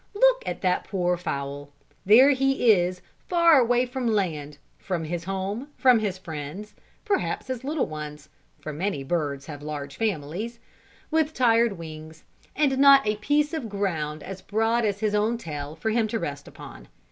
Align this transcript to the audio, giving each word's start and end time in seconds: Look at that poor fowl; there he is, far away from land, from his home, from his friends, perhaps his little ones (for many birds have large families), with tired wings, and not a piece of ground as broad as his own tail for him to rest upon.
Look 0.15 0.41
at 0.47 0.61
that 0.61 0.85
poor 0.85 1.15
fowl; 1.15 1.69
there 2.07 2.31
he 2.31 2.71
is, 2.71 3.03
far 3.27 3.59
away 3.59 3.85
from 3.85 4.07
land, 4.07 4.57
from 4.79 5.03
his 5.03 5.25
home, 5.25 5.67
from 5.77 5.99
his 5.99 6.17
friends, 6.17 6.73
perhaps 7.05 7.45
his 7.49 7.63
little 7.63 7.85
ones 7.85 8.27
(for 8.59 8.73
many 8.73 9.03
birds 9.03 9.45
have 9.45 9.61
large 9.61 9.97
families), 9.97 10.57
with 11.11 11.35
tired 11.35 11.73
wings, 11.73 12.23
and 12.55 12.79
not 12.79 13.05
a 13.05 13.17
piece 13.17 13.53
of 13.53 13.69
ground 13.69 14.23
as 14.23 14.41
broad 14.41 14.85
as 14.85 15.01
his 15.01 15.13
own 15.13 15.37
tail 15.37 15.75
for 15.75 15.91
him 15.91 16.07
to 16.07 16.17
rest 16.17 16.47
upon. 16.47 16.87